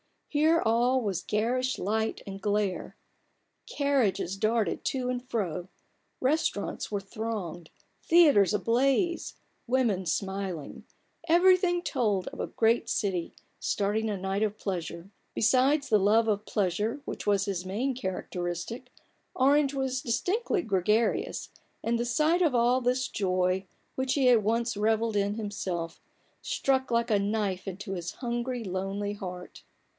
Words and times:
Here 0.29 0.61
all 0.65 1.01
was 1.01 1.21
garish 1.21 1.77
light 1.77 2.23
and 2.25 2.41
glare; 2.41 2.95
carriages 3.67 4.35
darted 4.37 4.83
to 4.85 5.09
and 5.09 5.23
fro, 5.29 5.67
restaurants 6.21 6.89
were 6.89 7.01
thronged, 7.01 7.69
theatres 8.05 8.53
ablaze, 8.53 9.35
women 9.67 10.05
smiling: 10.07 10.85
everything 11.27 11.83
told 11.83 12.29
of 12.29 12.39
a 12.39 12.47
great 12.47 12.89
city 12.89 13.35
starting 13.59 14.09
a 14.09 14.15
night 14.17 14.41
of 14.41 14.57
pleasure. 14.57 15.11
Besides 15.35 15.89
the 15.89 15.99
love 15.99 16.27
of 16.27 16.45
pleasure 16.45 17.01
which 17.05 17.27
was 17.27 17.45
his 17.45 17.65
main 17.65 17.93
characteristic, 17.93 18.89
Orange 19.35 19.73
was 19.73 20.01
distinctly 20.01 20.61
gregarious; 20.63 21.49
and 21.83 21.99
the 21.99 22.05
sight 22.05 22.41
of 22.41 22.55
all 22.55 22.79
this 22.79 23.07
joy, 23.07 23.67
which 23.95 24.13
he 24.13 24.27
had 24.27 24.45
once 24.45 24.75
revelled 24.77 25.17
in 25.17 25.35
himself, 25.35 25.99
struck 26.41 26.89
like 26.89 27.11
a 27.11 27.19
knife 27.19 27.67
into 27.67 27.91
his 27.93 28.13
hungry, 28.13 28.63
lonely 28.63 29.13
heart. 29.13 29.61